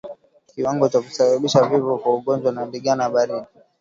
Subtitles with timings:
[0.55, 3.47] Kiwango cha kusababisha vifo kwa ugonjwa wa ndigana baridi